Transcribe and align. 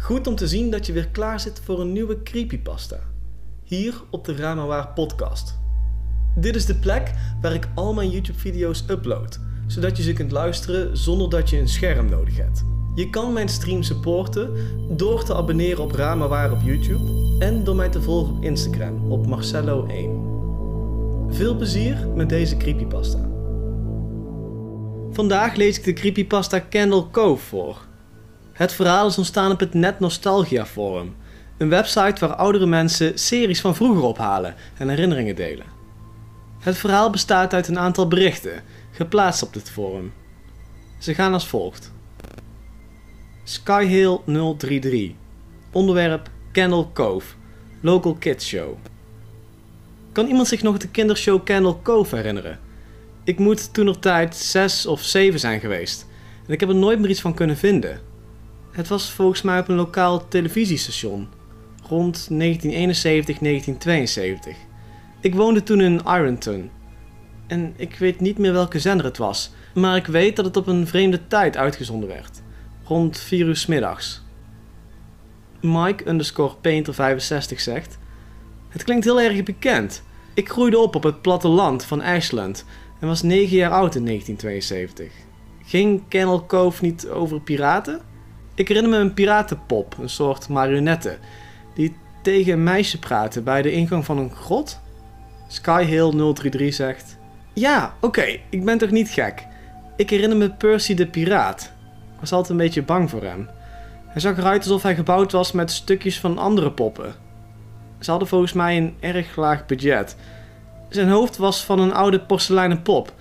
Goed 0.00 0.26
om 0.26 0.34
te 0.34 0.48
zien 0.48 0.70
dat 0.70 0.86
je 0.86 0.92
weer 0.92 1.08
klaar 1.08 1.40
zit 1.40 1.60
voor 1.64 1.80
een 1.80 1.92
nieuwe 1.92 2.22
creepypasta. 2.22 2.98
Hier 3.62 3.94
op 4.10 4.24
de 4.24 4.36
Ramawaar 4.36 4.88
podcast. 4.88 5.58
Dit 6.36 6.56
is 6.56 6.66
de 6.66 6.74
plek 6.74 7.12
waar 7.40 7.54
ik 7.54 7.68
al 7.74 7.94
mijn 7.94 8.10
YouTube 8.10 8.38
video's 8.38 8.84
upload, 8.88 9.40
zodat 9.66 9.96
je 9.96 10.02
ze 10.02 10.12
kunt 10.12 10.30
luisteren 10.30 10.96
zonder 10.96 11.30
dat 11.30 11.50
je 11.50 11.58
een 11.58 11.68
scherm 11.68 12.08
nodig 12.08 12.36
hebt. 12.36 12.64
Je 12.94 13.10
kan 13.10 13.32
mijn 13.32 13.48
stream 13.48 13.82
supporten 13.82 14.52
door 14.96 15.24
te 15.24 15.34
abonneren 15.34 15.82
op 15.82 15.92
Ramawaar 15.92 16.52
op 16.52 16.60
YouTube 16.62 17.36
en 17.38 17.64
door 17.64 17.76
mij 17.76 17.88
te 17.88 18.02
volgen 18.02 18.34
op 18.36 18.44
Instagram 18.44 19.12
op 19.12 19.26
Marcello1. 19.26 20.10
Veel 21.28 21.56
plezier 21.56 22.08
met 22.14 22.28
deze 22.28 22.56
creepypasta. 22.56 23.28
Vandaag 25.10 25.54
lees 25.54 25.78
ik 25.78 25.84
de 25.84 25.92
creepypasta 25.92 26.66
Candle 26.70 27.10
Cove 27.10 27.44
voor. 27.44 27.88
Het 28.60 28.72
verhaal 28.72 29.06
is 29.06 29.18
ontstaan 29.18 29.50
op 29.50 29.60
het 29.60 29.74
Net 29.74 30.00
Nostalgia 30.00 30.66
Forum, 30.66 31.16
een 31.58 31.68
website 31.68 32.26
waar 32.26 32.36
oudere 32.36 32.66
mensen 32.66 33.18
series 33.18 33.60
van 33.60 33.74
vroeger 33.74 34.02
ophalen 34.02 34.54
en 34.78 34.88
herinneringen 34.88 35.36
delen. 35.36 35.66
Het 36.58 36.76
verhaal 36.76 37.10
bestaat 37.10 37.54
uit 37.54 37.68
een 37.68 37.78
aantal 37.78 38.08
berichten, 38.08 38.62
geplaatst 38.90 39.42
op 39.42 39.52
dit 39.52 39.70
forum. 39.70 40.12
Ze 40.98 41.14
gaan 41.14 41.32
als 41.32 41.46
volgt. 41.46 41.92
Skyhill 43.44 44.18
033 44.56 45.10
Onderwerp 45.72 46.30
Candle 46.52 46.86
Cove 46.92 47.34
Local 47.80 48.14
Kids 48.14 48.46
Show 48.46 48.76
Kan 50.12 50.26
iemand 50.26 50.48
zich 50.48 50.62
nog 50.62 50.78
de 50.78 50.88
kindershow 50.88 51.44
Candle 51.44 51.76
Cove 51.82 52.16
herinneren? 52.16 52.58
Ik 53.24 53.38
moet 53.38 53.74
toen 53.74 53.84
nog 53.84 53.98
tijd 53.98 54.36
6 54.36 54.86
of 54.86 55.02
7 55.02 55.40
zijn 55.40 55.60
geweest 55.60 56.06
en 56.46 56.52
ik 56.52 56.60
heb 56.60 56.68
er 56.68 56.74
nooit 56.74 56.98
meer 56.98 57.10
iets 57.10 57.20
van 57.20 57.34
kunnen 57.34 57.56
vinden. 57.56 58.09
Het 58.70 58.88
was 58.88 59.10
volgens 59.10 59.42
mij 59.42 59.58
op 59.58 59.68
een 59.68 59.76
lokaal 59.76 60.28
televisiestation 60.28 61.28
rond 61.88 62.28
1971-1972. 62.30 62.34
Ik 65.20 65.34
woonde 65.34 65.62
toen 65.62 65.80
in 65.80 66.00
Ironton 66.06 66.70
en 67.46 67.74
ik 67.76 67.94
weet 67.94 68.20
niet 68.20 68.38
meer 68.38 68.52
welke 68.52 68.78
zender 68.78 69.06
het 69.06 69.18
was, 69.18 69.52
maar 69.74 69.96
ik 69.96 70.06
weet 70.06 70.36
dat 70.36 70.44
het 70.44 70.56
op 70.56 70.66
een 70.66 70.86
vreemde 70.86 71.26
tijd 71.26 71.56
uitgezonden 71.56 72.08
werd, 72.08 72.42
rond 72.84 73.18
4 73.18 73.46
uur 73.46 73.56
s 73.56 73.66
middags. 73.66 74.22
Mike 75.60 76.08
underscore 76.08 76.54
Painter 76.60 76.94
65 76.94 77.60
zegt: 77.60 77.98
Het 78.68 78.84
klinkt 78.84 79.04
heel 79.04 79.20
erg 79.20 79.42
bekend. 79.42 80.02
Ik 80.34 80.48
groeide 80.48 80.78
op 80.78 80.94
op 80.94 81.02
het 81.02 81.22
platteland 81.22 81.84
van 81.84 82.02
Ashland 82.02 82.64
en 83.00 83.06
was 83.06 83.22
9 83.22 83.56
jaar 83.56 83.70
oud 83.70 83.94
in 83.94 84.04
1972. 84.04 85.12
Ging 85.64 86.02
Kennel 86.08 86.46
Cove 86.46 86.84
niet 86.84 87.08
over 87.08 87.40
piraten? 87.40 88.00
Ik 88.54 88.68
herinner 88.68 88.92
me 88.92 88.98
een 88.98 89.14
piratenpop, 89.14 89.96
een 89.98 90.08
soort 90.08 90.48
marionette, 90.48 91.18
die 91.74 91.96
tegen 92.22 92.52
een 92.52 92.62
meisje 92.62 92.98
praatte 92.98 93.42
bij 93.42 93.62
de 93.62 93.72
ingang 93.72 94.04
van 94.04 94.18
een 94.18 94.30
grot? 94.30 94.80
Skyhill 95.48 96.10
033 96.10 96.74
zegt: 96.74 97.18
Ja, 97.54 97.94
oké, 98.00 98.38
ik 98.50 98.64
ben 98.64 98.78
toch 98.78 98.90
niet 98.90 99.10
gek. 99.10 99.46
Ik 99.96 100.10
herinner 100.10 100.38
me 100.38 100.50
Percy 100.50 100.94
de 100.94 101.06
piraat. 101.06 101.72
Ik 102.14 102.20
was 102.20 102.32
altijd 102.32 102.50
een 102.50 102.64
beetje 102.64 102.82
bang 102.82 103.10
voor 103.10 103.22
hem. 103.22 103.48
Hij 104.06 104.20
zag 104.20 104.38
eruit 104.38 104.62
alsof 104.62 104.82
hij 104.82 104.94
gebouwd 104.94 105.32
was 105.32 105.52
met 105.52 105.70
stukjes 105.70 106.20
van 106.20 106.38
andere 106.38 106.72
poppen. 106.72 107.14
Ze 107.98 108.10
hadden 108.10 108.28
volgens 108.28 108.52
mij 108.52 108.76
een 108.76 108.94
erg 109.00 109.36
laag 109.36 109.66
budget. 109.66 110.16
Zijn 110.88 111.08
hoofd 111.08 111.36
was 111.36 111.64
van 111.64 111.78
een 111.78 111.92
oude 111.92 112.20
porseleinen 112.20 112.82
pop. 112.82 113.12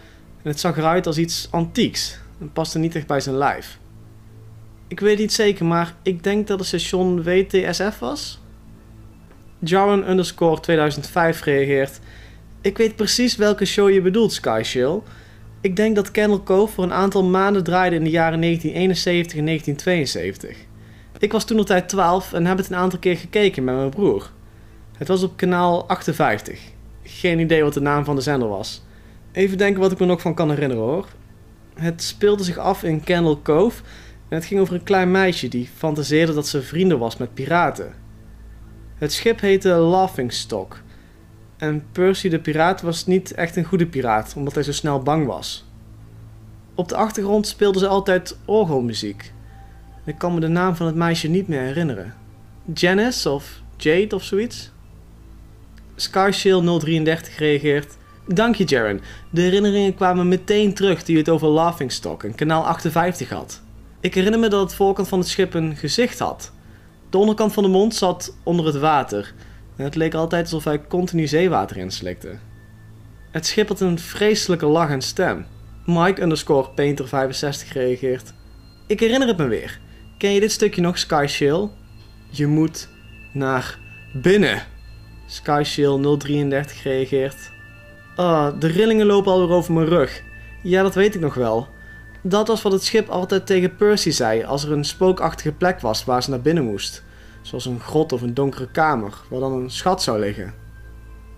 En 0.41 0.49
het 0.49 0.59
zag 0.59 0.77
eruit 0.77 1.07
als 1.07 1.17
iets 1.17 1.47
antieks. 1.51 2.19
Het 2.39 2.53
paste 2.53 2.79
niet 2.79 2.95
echt 2.95 3.07
bij 3.07 3.19
zijn 3.19 3.37
lijf. 3.37 3.79
Ik 4.89 4.99
weet 4.99 5.17
niet 5.17 5.33
zeker, 5.33 5.65
maar 5.65 5.95
ik 6.03 6.23
denk 6.23 6.47
dat 6.47 6.59
het 6.59 6.67
station 6.67 7.23
WTSF 7.23 7.99
was. 7.99 8.41
Jarwan 9.59 10.09
underscore 10.09 10.59
2005 10.59 11.43
reageert. 11.43 11.99
Ik 12.61 12.77
weet 12.77 12.95
precies 12.95 13.35
welke 13.35 13.65
show 13.65 13.89
je 13.89 14.01
bedoelt, 14.01 14.33
Skyshill. 14.33 14.99
Ik 15.61 15.75
denk 15.75 15.95
dat 15.95 16.11
Candle 16.11 16.43
Cove 16.43 16.73
voor 16.73 16.83
een 16.83 16.93
aantal 16.93 17.23
maanden 17.23 17.63
draaide 17.63 17.95
in 17.95 18.03
de 18.03 18.09
jaren 18.09 18.41
1971 18.41 19.37
en 19.37 19.45
1972. 19.45 20.67
Ik 21.17 21.31
was 21.31 21.45
toen 21.45 21.57
nog 21.57 21.65
tijd 21.65 21.89
12 21.89 22.33
en 22.33 22.45
heb 22.45 22.57
het 22.57 22.69
een 22.69 22.75
aantal 22.75 22.99
keer 22.99 23.17
gekeken 23.17 23.63
met 23.63 23.75
mijn 23.75 23.89
broer. 23.89 24.31
Het 24.97 25.07
was 25.07 25.23
op 25.23 25.37
kanaal 25.37 25.87
58. 25.87 26.59
Geen 27.03 27.39
idee 27.39 27.63
wat 27.63 27.73
de 27.73 27.81
naam 27.81 28.05
van 28.05 28.15
de 28.15 28.21
zender 28.21 28.47
was. 28.47 28.83
Even 29.31 29.57
denken 29.57 29.81
wat 29.81 29.91
ik 29.91 29.99
me 29.99 30.05
nog 30.05 30.21
van 30.21 30.33
kan 30.33 30.49
herinneren 30.49 30.83
hoor. 30.83 31.07
Het 31.73 32.03
speelde 32.03 32.43
zich 32.43 32.57
af 32.57 32.83
in 32.83 33.03
Candle 33.03 33.41
Cove 33.41 33.81
en 34.29 34.35
het 34.35 34.45
ging 34.45 34.59
over 34.59 34.73
een 34.73 34.83
klein 34.83 35.11
meisje 35.11 35.47
die 35.47 35.69
fantaseerde 35.75 36.33
dat 36.33 36.47
ze 36.47 36.61
vrienden 36.61 36.99
was 36.99 37.17
met 37.17 37.33
piraten. 37.33 37.93
Het 38.95 39.13
schip 39.13 39.39
heette 39.39 39.69
Laughingstock. 39.69 40.81
En 41.57 41.83
Percy 41.91 42.29
de 42.29 42.39
piraat 42.39 42.81
was 42.81 43.05
niet 43.05 43.33
echt 43.33 43.55
een 43.55 43.63
goede 43.63 43.87
piraat, 43.87 44.33
omdat 44.35 44.53
hij 44.53 44.63
zo 44.63 44.71
snel 44.71 44.99
bang 44.99 45.25
was. 45.25 45.65
Op 46.75 46.89
de 46.89 46.95
achtergrond 46.95 47.47
speelden 47.47 47.81
ze 47.81 47.87
altijd 47.87 48.37
orgelmuziek. 48.45 49.33
Ik 50.05 50.17
kan 50.17 50.33
me 50.33 50.39
de 50.39 50.47
naam 50.47 50.75
van 50.75 50.85
het 50.85 50.95
meisje 50.95 51.27
niet 51.27 51.47
meer 51.47 51.61
herinneren. 51.61 52.13
Janice 52.73 53.29
of 53.29 53.61
Jade 53.77 54.15
of 54.15 54.23
zoiets? 54.23 54.71
Skyshield 55.95 56.81
033 56.81 57.37
reageert. 57.37 57.97
Dank 58.27 58.55
je, 58.55 58.63
Jaren. 58.63 59.01
De 59.29 59.41
herinneringen 59.41 59.95
kwamen 59.95 60.27
meteen 60.27 60.73
terug 60.73 61.03
die 61.03 61.17
het 61.17 61.29
over 61.29 61.47
Laughingstock 61.47 62.23
en 62.23 62.35
kanaal 62.35 62.65
58 62.65 63.29
had. 63.29 63.61
Ik 64.01 64.13
herinner 64.13 64.39
me 64.39 64.47
dat 64.47 64.61
het 64.61 64.73
voorkant 64.73 65.07
van 65.07 65.19
het 65.19 65.27
schip 65.27 65.53
een 65.53 65.75
gezicht 65.75 66.19
had. 66.19 66.51
De 67.09 67.17
onderkant 67.17 67.53
van 67.53 67.63
de 67.63 67.69
mond 67.69 67.95
zat 67.95 68.35
onder 68.43 68.65
het 68.65 68.77
water. 68.77 69.33
En 69.75 69.83
het 69.83 69.95
leek 69.95 70.13
altijd 70.13 70.43
alsof 70.43 70.63
hij 70.63 70.87
continu 70.87 71.27
zeewater 71.27 71.77
inslikte. 71.77 72.37
Het 73.31 73.45
schip 73.45 73.67
had 73.67 73.79
een 73.79 73.99
vreselijke 73.99 74.65
lach 74.65 74.89
en 74.89 75.01
stem. 75.01 75.45
Mike 75.85 76.21
underscore 76.21 76.69
Painter 76.69 77.07
65 77.07 77.73
reageert. 77.73 78.33
Ik 78.87 78.99
herinner 78.99 79.27
het 79.27 79.37
me 79.37 79.47
weer. 79.47 79.79
Ken 80.17 80.31
je 80.31 80.39
dit 80.39 80.51
stukje 80.51 80.81
nog, 80.81 80.97
Skyshill? 80.97 81.69
Je 82.29 82.47
moet 82.47 82.89
naar 83.33 83.79
binnen. 84.13 84.61
Skyshill 85.27 86.17
033 86.17 86.83
reageert. 86.83 87.51
Ah, 88.15 88.59
de 88.59 88.67
rillingen 88.67 89.05
lopen 89.05 89.31
alweer 89.31 89.55
over 89.55 89.73
mijn 89.73 89.87
rug. 89.87 90.23
Ja, 90.63 90.81
dat 90.81 90.95
weet 90.95 91.15
ik 91.15 91.21
nog 91.21 91.33
wel. 91.33 91.67
Dat 92.21 92.47
was 92.47 92.61
wat 92.61 92.71
het 92.71 92.83
schip 92.83 93.09
altijd 93.09 93.45
tegen 93.45 93.75
Percy 93.75 94.09
zei 94.11 94.43
als 94.43 94.63
er 94.63 94.71
een 94.71 94.85
spookachtige 94.85 95.51
plek 95.51 95.79
was 95.79 96.05
waar 96.05 96.23
ze 96.23 96.29
naar 96.29 96.41
binnen 96.41 96.63
moest. 96.63 97.03
Zoals 97.41 97.65
een 97.65 97.79
grot 97.79 98.11
of 98.11 98.21
een 98.21 98.33
donkere 98.33 98.71
kamer, 98.71 99.13
waar 99.29 99.39
dan 99.39 99.51
een 99.51 99.71
schat 99.71 100.03
zou 100.03 100.19
liggen. 100.19 100.53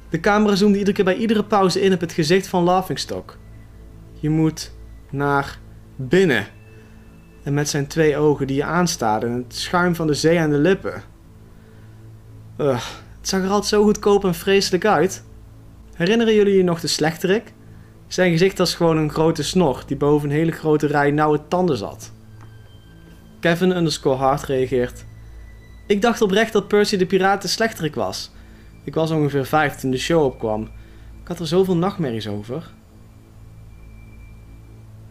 De 0.10 0.20
camera 0.20 0.56
zoomde 0.56 0.78
iedere 0.78 0.96
keer 0.96 1.06
bij 1.06 1.16
iedere 1.16 1.44
pauze 1.44 1.82
in 1.82 1.94
op 1.94 2.00
het 2.00 2.12
gezicht 2.12 2.48
van 2.48 2.64
Laughingstock. 2.64 3.38
Je 4.20 4.30
moet 4.30 4.72
naar 5.10 5.60
binnen. 5.96 6.48
En 7.44 7.54
met 7.54 7.70
zijn 7.70 7.88
twee 7.88 8.18
ogen 8.18 8.48
die 8.48 8.56
je 8.56 8.64
aanstaarden 8.64 9.30
en 9.30 9.36
het 9.36 9.56
schuim 9.56 9.96
van 9.96 10.08
de 10.08 10.14
zee 10.14 10.40
aan 10.40 10.50
de 10.50 10.58
lippen. 10.58 11.04
Ugh, 12.58 12.86
het 13.20 13.30
zag 13.30 13.42
er 13.42 13.50
altijd 13.50 13.66
zo 13.66 13.84
goedkoop 13.84 14.24
en 14.24 14.36
vreselijk 14.36 14.86
uit. 14.86 15.24
Herinneren 15.94 16.34
jullie 16.34 16.58
je 16.58 16.64
nog 16.64 16.80
de 16.80 16.88
slechterik? 16.88 17.54
Zijn 18.12 18.32
gezicht 18.32 18.58
was 18.58 18.76
gewoon 18.76 18.98
een 18.98 19.12
grote 19.12 19.44
snor 19.44 19.84
die 19.86 19.98
boven 19.98 20.30
een 20.30 20.36
hele 20.36 20.52
grote 20.52 20.88
rij 20.88 21.12
nauwe 21.12 21.48
tanden 21.48 21.78
zat. 21.78 22.12
Kevin 23.40 23.76
underscore 23.76 24.16
hard 24.16 24.44
reageert. 24.44 25.06
Ik 25.88 26.02
dacht 26.02 26.22
oprecht 26.22 26.54
dat 26.54 26.68
Percy 26.68 26.98
de 26.98 27.06
piraat 27.06 27.42
de 27.42 27.48
slechterik 27.48 27.96
was. 27.96 28.32
Ik 28.84 28.94
was 28.94 29.12
ongeveer 29.12 29.46
vijf 29.46 29.76
toen 29.76 29.92
de 29.92 29.98
show 29.98 30.24
opkwam. 30.24 30.62
Ik 31.22 31.28
had 31.28 31.40
er 31.40 31.48
zoveel 31.48 31.76
nachtmerries 31.76 32.28
over. 32.28 32.72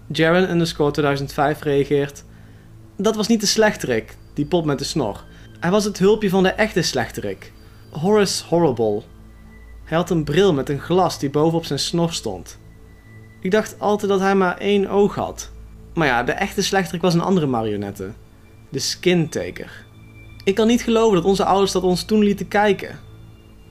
Jaren 0.07 0.51
underscore 0.51 0.91
2005 0.91 1.63
reageert. 1.63 2.25
Dat 2.97 3.17
was 3.17 3.29
niet 3.29 3.41
de 3.41 3.47
slechterik, 3.47 4.17
die 4.35 4.47
pop 4.47 4.65
met 4.65 4.79
de 4.79 4.85
snor. 4.85 5.25
Hij 5.61 5.71
was 5.71 5.85
het 5.85 5.99
hulpje 5.99 6.29
van 6.29 6.43
de 6.43 6.49
echte 6.49 6.83
slechterik. 6.83 7.53
Horace 7.91 8.45
Horrible. 8.45 9.03
Hij 9.85 9.97
had 9.97 10.11
een 10.11 10.25
bril 10.25 10.53
met 10.53 10.69
een 10.69 10.81
glas 10.81 11.19
die 11.19 11.31
bovenop 11.31 11.65
zijn 11.65 11.79
snor 11.79 12.13
stond. 12.13 12.59
Ik 13.41 13.51
dacht 13.51 13.79
altijd 13.79 14.11
dat 14.11 14.21
hij 14.21 14.35
maar 14.35 14.59
één 14.59 14.89
oog 14.89 15.15
had. 15.15 15.51
Maar 15.95 16.07
ja, 16.07 16.23
de 16.23 16.33
echte 16.33 16.63
slechterik 16.63 17.03
was 17.03 17.15
een 17.15 17.21
andere 17.21 17.47
marionette. 17.47 18.11
De 18.69 18.79
Skintaker. 18.79 19.85
Ik 20.45 20.55
kan 20.55 20.67
niet 20.67 20.83
geloven 20.83 21.15
dat 21.15 21.25
onze 21.25 21.45
ouders 21.45 21.73
dat 21.73 21.83
ons 21.83 22.05
toen 22.05 22.23
lieten 22.23 22.49
kijken. 22.49 22.99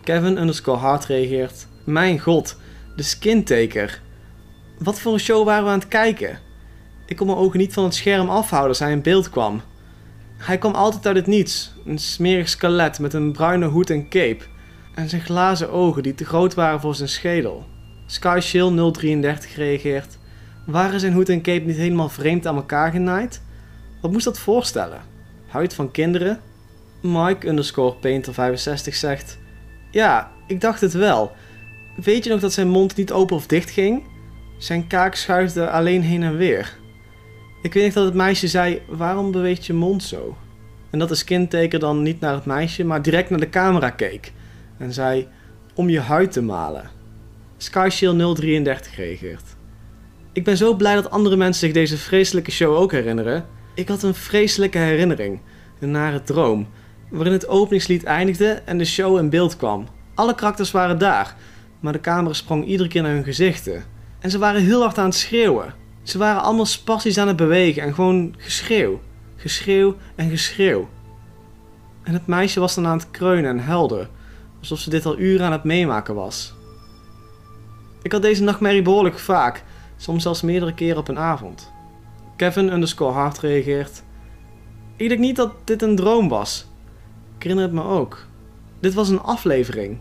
Kevin 0.03 0.37
underscore 0.37 0.77
hard 0.77 1.05
reageert. 1.05 1.67
Mijn 1.83 2.19
god, 2.19 2.57
de 2.95 3.03
Skintaker. 3.03 4.01
Wat 4.79 4.99
voor 4.99 5.13
een 5.13 5.19
show 5.19 5.45
waren 5.45 5.63
we 5.63 5.69
aan 5.69 5.79
het 5.79 5.87
kijken? 5.87 6.39
Ik 7.05 7.15
kon 7.15 7.27
mijn 7.27 7.39
ogen 7.39 7.59
niet 7.59 7.73
van 7.73 7.83
het 7.83 7.95
scherm 7.95 8.29
afhouden 8.29 8.69
als 8.69 8.79
hij 8.79 8.91
in 8.91 9.01
beeld 9.01 9.29
kwam. 9.29 9.61
Hij 10.37 10.57
kwam 10.57 10.75
altijd 10.75 11.07
uit 11.07 11.15
het 11.15 11.27
niets. 11.27 11.73
Een 11.85 11.97
smerig 11.97 12.49
skelet 12.49 12.99
met 12.99 13.13
een 13.13 13.31
bruine 13.31 13.65
hoed 13.65 13.89
en 13.89 14.09
cape. 14.09 14.43
En 14.95 15.09
zijn 15.09 15.21
glazen 15.21 15.71
ogen 15.71 16.03
die 16.03 16.15
te 16.15 16.25
groot 16.25 16.53
waren 16.53 16.79
voor 16.79 16.95
zijn 16.95 17.09
schedel. 17.09 17.65
Skyshill 18.11 18.91
033 18.91 19.55
reageert. 19.55 20.17
Waren 20.65 20.99
zijn 20.99 21.13
hoed 21.13 21.29
en 21.29 21.41
cape 21.41 21.65
niet 21.65 21.75
helemaal 21.75 22.09
vreemd 22.09 22.47
aan 22.47 22.55
elkaar 22.55 22.91
genaaid? 22.91 23.41
Wat 24.01 24.11
moest 24.11 24.25
dat 24.25 24.39
voorstellen? 24.39 25.01
Huid 25.47 25.73
van 25.73 25.91
kinderen? 25.91 26.39
Mike 27.01 27.47
underscore 27.47 27.95
Painter65 27.95 28.93
zegt... 28.93 29.37
Ja, 29.91 30.31
ik 30.47 30.61
dacht 30.61 30.81
het 30.81 30.93
wel. 30.93 31.31
Weet 31.95 32.23
je 32.23 32.29
nog 32.29 32.39
dat 32.39 32.53
zijn 32.53 32.69
mond 32.69 32.95
niet 32.95 33.11
open 33.11 33.35
of 33.35 33.47
dicht 33.47 33.69
ging? 33.69 34.03
Zijn 34.57 34.87
kaak 34.87 35.15
schuifde 35.15 35.69
alleen 35.69 36.01
heen 36.01 36.23
en 36.23 36.37
weer. 36.37 36.77
Ik 37.61 37.73
weet 37.73 37.85
nog 37.85 37.93
dat 37.93 38.05
het 38.05 38.13
meisje 38.13 38.47
zei: 38.47 38.81
Waarom 38.87 39.31
beweegt 39.31 39.65
je 39.65 39.73
mond 39.73 40.03
zo? 40.03 40.37
En 40.89 40.99
dat 40.99 41.09
de 41.09 41.15
skinteken 41.15 41.79
dan 41.79 42.01
niet 42.01 42.19
naar 42.19 42.33
het 42.33 42.45
meisje, 42.45 42.83
maar 42.83 43.01
direct 43.01 43.29
naar 43.29 43.39
de 43.39 43.49
camera 43.49 43.89
keek. 43.89 44.31
En 44.77 44.93
zei: 44.93 45.27
Om 45.75 45.89
je 45.89 45.99
huid 45.99 46.31
te 46.31 46.41
malen. 46.41 46.97
Skyshield 47.61 48.35
033 48.35 48.95
reageert. 48.95 49.43
Ik 50.33 50.43
ben 50.43 50.57
zo 50.57 50.73
blij 50.73 50.95
dat 50.95 51.09
andere 51.09 51.35
mensen 51.35 51.59
zich 51.59 51.73
deze 51.73 51.97
vreselijke 51.97 52.51
show 52.51 52.75
ook 52.75 52.91
herinneren. 52.91 53.45
Ik 53.73 53.87
had 53.87 54.03
een 54.03 54.13
vreselijke 54.13 54.77
herinnering, 54.77 55.39
een 55.79 55.91
nare 55.91 56.21
droom, 56.23 56.67
waarin 57.09 57.33
het 57.33 57.47
openingslied 57.47 58.03
eindigde 58.03 58.61
en 58.65 58.77
de 58.77 58.85
show 58.85 59.17
in 59.17 59.29
beeld 59.29 59.57
kwam. 59.57 59.87
Alle 60.15 60.35
karakters 60.35 60.71
waren 60.71 60.97
daar, 60.97 61.35
maar 61.79 61.93
de 61.93 62.01
camera 62.01 62.33
sprong 62.33 62.65
iedere 62.65 62.89
keer 62.89 63.01
naar 63.01 63.13
hun 63.13 63.23
gezichten. 63.23 63.83
En 64.19 64.29
ze 64.29 64.37
waren 64.37 64.61
heel 64.61 64.81
hard 64.81 64.97
aan 64.97 65.05
het 65.05 65.15
schreeuwen. 65.15 65.73
Ze 66.03 66.17
waren 66.17 66.41
allemaal 66.41 66.65
spastisch 66.65 67.17
aan 67.17 67.27
het 67.27 67.35
bewegen 67.35 67.81
en 67.81 67.93
gewoon 67.93 68.35
geschreeuw. 68.37 68.99
Geschreeuw 69.35 69.95
en 70.15 70.29
geschreeuw. 70.29 70.89
En 72.03 72.13
het 72.13 72.27
meisje 72.27 72.59
was 72.59 72.75
dan 72.75 72.87
aan 72.87 72.97
het 72.97 73.11
kreunen 73.11 73.49
en 73.49 73.59
huilde, 73.59 74.07
alsof 74.59 74.79
ze 74.79 74.89
dit 74.89 75.05
al 75.05 75.19
uren 75.19 75.45
aan 75.45 75.51
het 75.51 75.63
meemaken 75.63 76.15
was. 76.15 76.57
Ik 78.01 78.11
had 78.11 78.21
deze 78.21 78.43
nachtmerrie 78.43 78.81
behoorlijk 78.81 79.19
vaak, 79.19 79.63
soms 79.97 80.23
zelfs 80.23 80.41
meerdere 80.41 80.73
keren 80.73 80.97
op 80.97 81.07
een 81.07 81.19
avond. 81.19 81.71
Kevin 82.35 82.73
underscore 82.73 83.13
hard 83.13 83.39
reageert. 83.39 84.03
Ik 84.95 85.07
denk 85.07 85.19
niet 85.19 85.35
dat 85.35 85.53
dit 85.63 85.81
een 85.81 85.95
droom 85.95 86.29
was. 86.29 86.67
Ik 87.35 87.43
herinner 87.43 87.65
het 87.65 87.75
me 87.75 87.83
ook. 87.83 88.25
Dit 88.79 88.93
was 88.93 89.09
een 89.09 89.21
aflevering. 89.21 89.99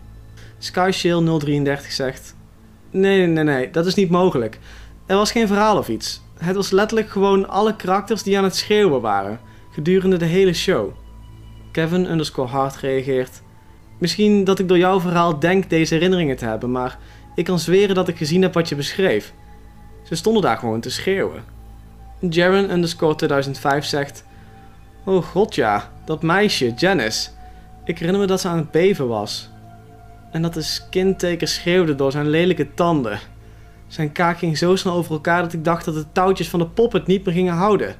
Skyshield 0.57 1.41
033 1.41 1.91
zegt... 1.91 2.35
Nee, 2.91 3.27
nee, 3.27 3.43
nee, 3.43 3.71
dat 3.71 3.85
is 3.85 3.95
niet 3.95 4.09
mogelijk. 4.09 4.59
Er 5.05 5.15
was 5.15 5.31
geen 5.31 5.47
verhaal 5.47 5.77
of 5.77 5.89
iets. 5.89 6.21
Het 6.37 6.55
was 6.55 6.71
letterlijk 6.71 7.09
gewoon 7.09 7.49
alle 7.49 7.75
karakters 7.75 8.23
die 8.23 8.37
aan 8.37 8.43
het 8.43 8.55
schreeuwen 8.55 9.01
waren, 9.01 9.39
gedurende 9.71 10.17
de 10.17 10.25
hele 10.25 10.53
show. 10.53 10.91
Kevin 11.71 12.11
underscore 12.11 12.47
hard 12.47 12.75
reageert. 12.75 13.41
Misschien 13.97 14.43
dat 14.43 14.59
ik 14.59 14.67
door 14.67 14.77
jouw 14.77 14.99
verhaal 14.99 15.39
denk 15.39 15.69
deze 15.69 15.93
herinneringen 15.93 16.37
te 16.37 16.45
hebben, 16.45 16.71
maar 16.71 16.97
ik 17.35 17.45
kan 17.45 17.59
zweren 17.59 17.95
dat 17.95 18.07
ik 18.07 18.17
gezien 18.17 18.41
heb 18.41 18.53
wat 18.53 18.69
je 18.69 18.75
beschreef. 18.75 19.33
Ze 20.03 20.15
stonden 20.15 20.41
daar 20.41 20.57
gewoon 20.57 20.79
te 20.79 20.89
schreeuwen. 20.89 21.43
Jaren 22.19 22.71
underscore 22.71 23.15
2005 23.15 23.85
zegt... 23.85 24.23
Oh 25.05 25.23
god 25.23 25.55
ja, 25.55 25.91
dat 26.05 26.21
meisje, 26.21 26.73
Janice. 26.73 27.29
Ik 27.85 27.97
herinner 27.97 28.21
me 28.21 28.27
dat 28.27 28.41
ze 28.41 28.47
aan 28.47 28.57
het 28.57 28.71
beven 28.71 29.07
was. 29.07 29.49
En 30.31 30.41
dat 30.41 30.53
de 30.53 30.61
skinteken 30.61 31.47
schreeuwde 31.47 31.95
door 31.95 32.11
zijn 32.11 32.29
lelijke 32.29 32.73
tanden. 32.73 33.19
Zijn 33.87 34.11
kaak 34.11 34.37
ging 34.37 34.57
zo 34.57 34.75
snel 34.75 34.93
over 34.93 35.11
elkaar 35.11 35.41
dat 35.41 35.53
ik 35.53 35.63
dacht 35.63 35.85
dat 35.85 35.93
de 35.93 36.05
touwtjes 36.11 36.49
van 36.49 36.59
de 36.59 36.67
pop 36.67 36.91
het 36.91 37.07
niet 37.07 37.25
meer 37.25 37.33
gingen 37.33 37.53
houden. 37.53 37.95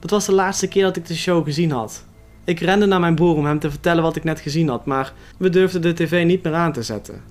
Dat 0.00 0.10
was 0.10 0.26
de 0.26 0.32
laatste 0.32 0.68
keer 0.68 0.82
dat 0.82 0.96
ik 0.96 1.06
de 1.06 1.14
show 1.14 1.44
gezien 1.44 1.70
had. 1.70 2.04
Ik 2.44 2.60
rende 2.60 2.86
naar 2.86 3.00
mijn 3.00 3.14
broer 3.14 3.36
om 3.36 3.46
hem 3.46 3.58
te 3.58 3.70
vertellen 3.70 4.02
wat 4.02 4.16
ik 4.16 4.24
net 4.24 4.40
gezien 4.40 4.68
had, 4.68 4.84
maar 4.84 5.12
we 5.38 5.48
durfden 5.48 5.82
de 5.82 5.92
tv 5.92 6.24
niet 6.24 6.42
meer 6.42 6.54
aan 6.54 6.72
te 6.72 6.82
zetten. 6.82 7.22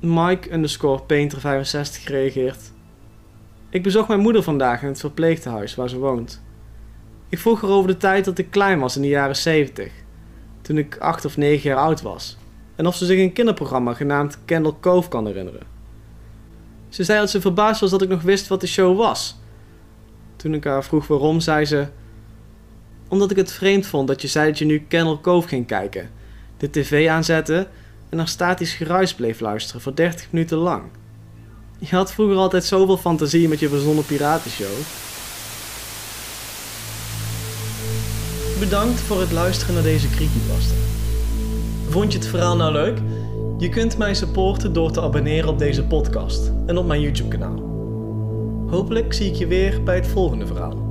Mike 0.00 0.52
underscore 0.52 1.02
Painter65 1.02 2.04
reageert. 2.04 2.72
Ik 3.70 3.82
bezocht 3.82 4.08
mijn 4.08 4.20
moeder 4.20 4.42
vandaag 4.42 4.82
in 4.82 4.88
het 4.88 5.00
verpleegtehuis 5.00 5.74
waar 5.74 5.88
ze 5.88 5.98
woont. 5.98 6.42
Ik 7.28 7.38
vroeg 7.38 7.60
haar 7.60 7.70
over 7.70 7.90
de 7.90 7.96
tijd 7.96 8.24
dat 8.24 8.38
ik 8.38 8.50
klein 8.50 8.78
was 8.78 8.96
in 8.96 9.02
de 9.02 9.08
jaren 9.08 9.36
70, 9.36 9.92
toen 10.60 10.78
ik 10.78 10.96
8 10.96 11.24
of 11.24 11.36
9 11.36 11.68
jaar 11.68 11.78
oud 11.78 12.02
was, 12.02 12.36
en 12.76 12.86
of 12.86 12.96
ze 12.96 13.06
zich 13.06 13.18
een 13.18 13.32
kinderprogramma 13.32 13.94
genaamd 13.94 14.38
Candle 14.44 14.74
Cove 14.80 15.08
kan 15.08 15.26
herinneren. 15.26 15.66
Ze 16.88 17.04
zei 17.04 17.18
dat 17.18 17.30
ze 17.30 17.40
verbaasd 17.40 17.80
was 17.80 17.90
dat 17.90 18.02
ik 18.02 18.08
nog 18.08 18.22
wist 18.22 18.48
wat 18.48 18.60
de 18.60 18.66
show 18.66 18.96
was. 18.96 19.38
Toen 20.36 20.54
ik 20.54 20.64
haar 20.64 20.84
vroeg 20.84 21.06
waarom, 21.06 21.40
zei 21.40 21.64
ze: 21.64 21.86
Omdat 23.08 23.30
ik 23.30 23.36
het 23.36 23.52
vreemd 23.52 23.86
vond 23.86 24.08
dat 24.08 24.22
je 24.22 24.28
zei 24.28 24.48
dat 24.48 24.58
je 24.58 24.64
nu 24.64 24.86
Candle 24.88 25.20
Cove 25.20 25.48
ging 25.48 25.66
kijken, 25.66 26.10
de 26.56 26.70
tv 26.70 27.08
aanzette 27.08 27.68
en 28.08 28.16
naar 28.16 28.28
statisch 28.28 28.74
geruis 28.74 29.14
bleef 29.14 29.40
luisteren 29.40 29.80
voor 29.80 29.94
30 29.94 30.26
minuten 30.30 30.58
lang. 30.58 30.82
Je 31.78 31.96
had 31.96 32.12
vroeger 32.12 32.36
altijd 32.36 32.64
zoveel 32.64 32.96
fantasie 32.96 33.48
met 33.48 33.58
je 33.58 33.68
verzonnen 33.68 34.06
piratenshow. 34.06 34.76
Bedankt 38.58 39.00
voor 39.00 39.20
het 39.20 39.32
luisteren 39.32 39.74
naar 39.74 39.82
deze 39.82 40.10
creepypasta. 40.10 40.74
Vond 41.88 42.12
je 42.12 42.18
het 42.18 42.28
verhaal 42.28 42.56
nou 42.56 42.72
leuk? 42.72 42.98
Je 43.58 43.68
kunt 43.68 43.98
mij 43.98 44.14
supporten 44.14 44.72
door 44.72 44.90
te 44.90 45.00
abonneren 45.00 45.48
op 45.48 45.58
deze 45.58 45.84
podcast 45.84 46.52
en 46.66 46.78
op 46.78 46.86
mijn 46.86 47.00
YouTube 47.00 47.28
kanaal. 47.28 47.58
Hopelijk 48.70 49.12
zie 49.12 49.30
ik 49.30 49.34
je 49.34 49.46
weer 49.46 49.82
bij 49.82 49.94
het 49.94 50.06
volgende 50.06 50.46
verhaal. 50.46 50.87